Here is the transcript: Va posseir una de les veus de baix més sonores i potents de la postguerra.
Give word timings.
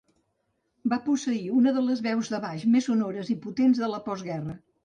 Va 0.93 0.97
posseir 1.09 1.51
una 1.59 1.75
de 1.77 1.85
les 1.89 2.03
veus 2.07 2.33
de 2.37 2.41
baix 2.49 2.67
més 2.77 2.89
sonores 2.91 3.33
i 3.35 3.39
potents 3.47 3.85
de 3.87 3.95
la 3.97 4.05
postguerra. 4.09 4.61